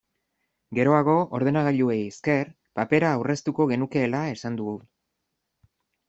Geroago, 0.77 1.17
ordenagailuei 1.39 1.97
esker, 2.05 2.49
papera 2.79 3.11
aurreztuko 3.17 3.67
genukeela 3.73 4.23
esan 4.31 4.57
dugu. 4.61 4.73